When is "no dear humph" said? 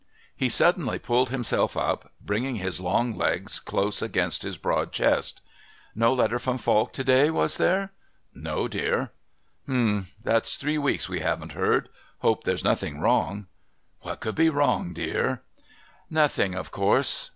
8.33-10.11